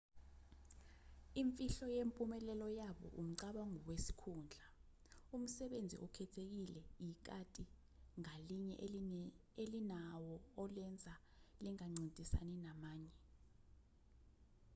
imfihlo 1.41 1.85
yempumelelo 1.97 2.67
yabo 2.79 3.07
umcabango 3.21 3.79
wesikhundla 3.89 4.65
umsebenzi 5.35 5.95
okhethekile 6.05 6.81
ikati 7.09 7.63
ngalinye 8.19 8.75
elinawo 9.61 10.33
olenza 10.63 11.13
lingancintisani 11.63 12.55
namanye 12.65 13.13